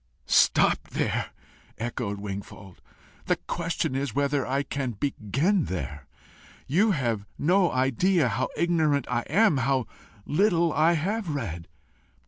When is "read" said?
11.29-11.67